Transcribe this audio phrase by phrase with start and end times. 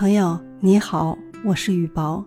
[0.00, 2.24] 朋友你好，我是雨薄。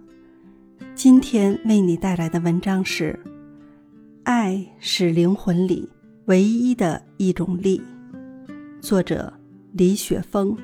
[0.93, 3.20] 今天为你带来的文章是：
[4.21, 5.89] 爱是灵魂里
[6.25, 7.81] 唯一的一种力。
[8.80, 9.34] 作者
[9.71, 10.55] 李雪峰。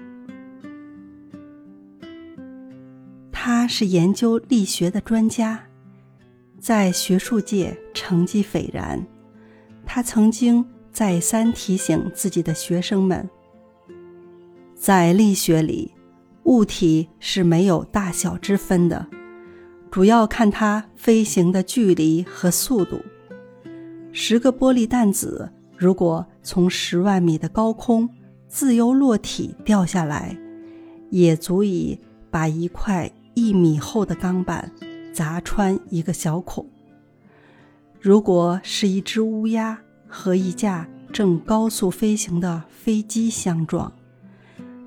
[3.32, 5.60] 他是研究力学的专家，
[6.60, 9.04] 在学术界成绩斐然。
[9.84, 13.28] 他曾经再三提醒自己的学生们，
[14.76, 15.92] 在力学里。
[16.44, 19.08] 物体是没有大小之分的，
[19.92, 23.00] 主要看它飞行的距离和速度。
[24.12, 28.10] 十个玻璃弹子如果从十万米的高空
[28.48, 30.36] 自由落体掉下来，
[31.12, 32.00] 也足以
[32.32, 34.72] 把一块一米厚的钢板
[35.14, 36.68] 砸穿一个小孔。
[38.00, 43.92] 如果是一只乌鸦和一架正高速飞行的飞机相撞，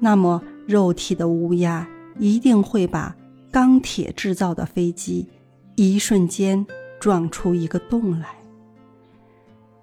[0.00, 0.42] 那么。
[0.66, 3.16] 肉体的乌鸦一定会把
[3.50, 5.28] 钢铁制造的飞机
[5.76, 6.64] 一瞬间
[7.00, 8.28] 撞出一个洞来。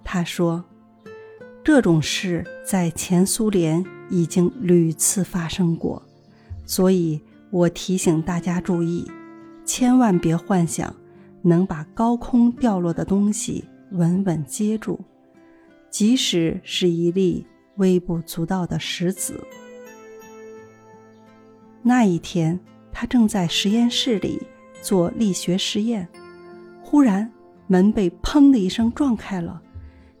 [0.02, 0.64] 他说
[1.62, 6.02] ：“这种事在前苏联已经屡次发生过，
[6.64, 7.20] 所以
[7.50, 9.08] 我提醒大家注意，
[9.64, 10.94] 千万别幻想
[11.42, 14.98] 能把高空掉落的东西稳稳接住，
[15.90, 19.40] 即使是一粒微不足道的石子。”
[21.82, 22.60] 那一天，
[22.92, 24.42] 他正在实验室里
[24.82, 26.06] 做力学实验，
[26.82, 27.30] 忽然
[27.66, 29.62] 门被“砰”的一声撞开了。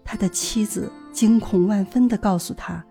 [0.04, 2.84] 他的妻子惊恐万分地告诉他，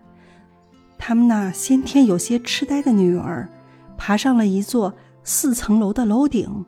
[0.96, 3.48] 他们那先天有些痴呆的女儿
[3.98, 6.64] 爬上了一座四层楼的楼顶，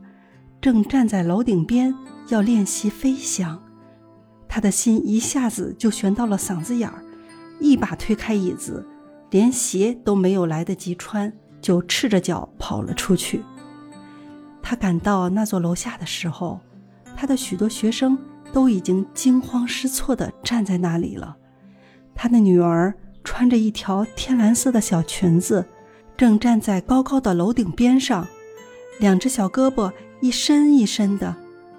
[0.60, 1.94] 正站在楼顶边
[2.28, 3.62] 要练习飞翔。
[4.48, 7.02] 他的心一下子就悬到了嗓子眼儿，
[7.60, 8.86] 一把推开椅子，
[9.30, 11.32] 连鞋都没有来得及穿。
[11.62, 13.42] 就赤着脚跑了出去。
[14.60, 16.60] 他赶到那座楼下的时候，
[17.16, 18.18] 他的许多学生
[18.52, 21.36] 都已经惊慌失措地站在那里了。
[22.14, 22.92] 他的女儿
[23.24, 25.64] 穿着一条天蓝色的小裙子，
[26.16, 28.26] 正站在高高的楼顶边上，
[28.98, 29.90] 两只小胳膊
[30.20, 31.34] 一伸一伸的，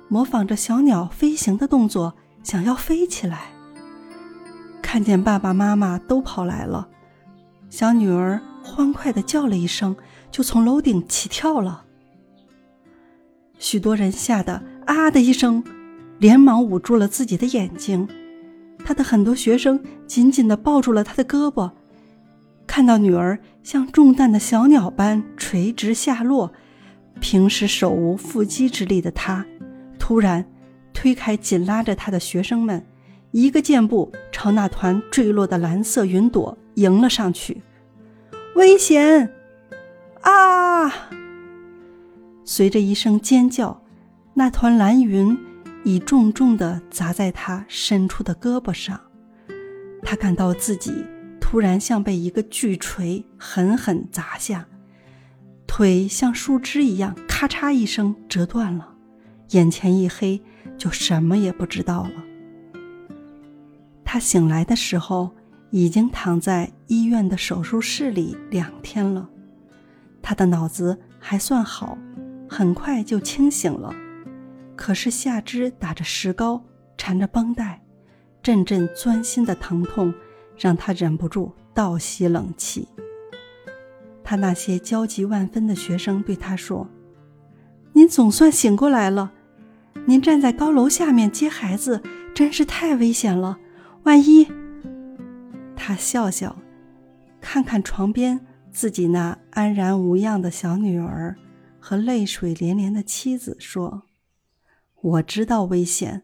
[0.07, 3.51] 模仿着小鸟飞行的动作，想要飞起来。
[4.81, 6.87] 看见爸爸妈妈都跑来了，
[7.69, 8.41] 小女儿。
[8.63, 9.95] 欢快的叫了一声，
[10.31, 11.83] 就从楼顶起跳了。
[13.59, 15.63] 许多人吓得啊的一声，
[16.17, 18.07] 连忙捂住了自己的眼睛。
[18.85, 21.71] 他的很多学生紧紧的抱住了他的胳膊。
[22.65, 26.51] 看到女儿像中弹的小鸟般垂直下落，
[27.19, 29.45] 平时手无缚鸡之力的他，
[29.99, 30.45] 突然
[30.93, 32.83] 推开紧拉着他的学生们，
[33.31, 37.61] 一个箭步朝那团坠落的蓝色云朵迎了上去。
[38.55, 39.33] 危险！
[40.21, 41.09] 啊！
[42.45, 43.83] 随着一声尖叫，
[44.35, 45.37] 那团蓝云
[45.83, 48.99] 已重重地砸在他伸出的胳膊上。
[50.03, 51.03] 他感到自己
[51.41, 54.67] 突然像被一个巨锤狠狠砸下，
[55.65, 58.95] 腿像树枝一样咔嚓一声折断了，
[59.49, 60.41] 眼前一黑，
[60.77, 62.23] 就什么也不知道了。
[64.05, 65.31] 他醒来的时候。
[65.75, 69.29] 已经躺在医院的手术室里两天了，
[70.21, 71.97] 他的脑子还算好，
[72.49, 73.93] 很快就清醒了。
[74.75, 76.63] 可是下肢打着石膏，
[76.97, 77.81] 缠着绷带，
[78.41, 80.13] 阵阵钻心的疼痛
[80.57, 82.87] 让他忍不住倒吸冷气。
[84.23, 86.89] 他那些焦急万分的学生对他说
[87.93, 89.31] ：“您总算醒过来了，
[90.05, 92.01] 您站在高楼下面接孩子，
[92.33, 93.59] 真是太危险了，
[94.03, 94.47] 万一……”
[95.75, 96.55] 他笑笑，
[97.43, 98.39] 看看床边
[98.71, 101.35] 自己那安然无恙的小女儿
[101.77, 104.03] 和泪水连连的妻子，说
[105.01, 106.23] ：“我知道危险，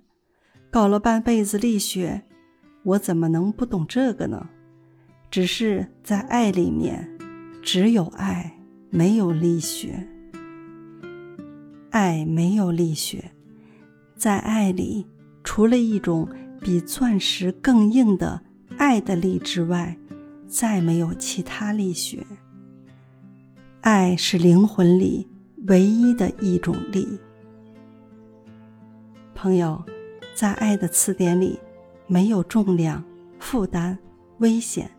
[0.72, 2.24] 搞了半辈子力学，
[2.84, 4.48] 我怎么能不懂这个呢？
[5.30, 7.06] 只是在爱里面，
[7.62, 8.58] 只有爱，
[8.90, 10.08] 没有力学。
[11.90, 13.32] 爱没有力学，
[14.16, 15.06] 在爱里，
[15.44, 16.30] 除了一种
[16.62, 18.42] 比钻石更硬的。”
[18.80, 19.98] 爱的力之外，
[20.50, 22.26] 再没有其他力学。
[23.82, 25.26] 爱是灵魂里
[25.68, 27.08] 唯一的一种力。
[29.36, 29.82] 朋友，
[30.36, 31.60] 在爱的词典里，
[32.08, 33.02] 没有重量、
[33.40, 33.98] 负担、
[34.40, 34.90] 危险，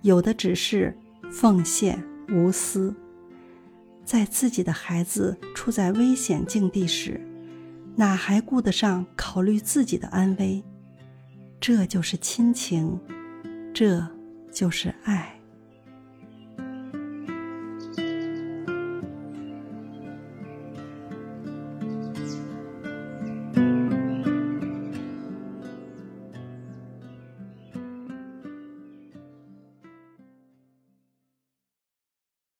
[0.00, 0.96] 有的只是
[1.30, 2.92] 奉献、无私。
[4.04, 7.20] 在自己的孩子处在危险境地时，
[7.94, 10.64] 哪还顾得上考虑自己的安危？
[11.60, 12.98] 这就是亲情，
[13.74, 14.02] 这
[14.52, 15.37] 就是爱。